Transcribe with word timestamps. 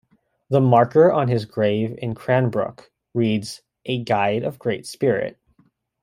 The 0.49 0.59
marker 0.59 1.11
on 1.11 1.27
his 1.27 1.45
grave 1.45 1.93
in 2.01 2.15
Cranbrook 2.15 2.89
reads 3.13 3.61
"A 3.85 4.03
guide 4.03 4.41
of 4.41 4.57
great 4.57 4.87
spirit". 4.87 5.37